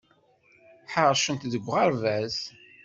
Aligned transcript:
Ḥarcent 0.93 1.47
deg 1.53 1.63
uɣerbaz. 1.67 2.35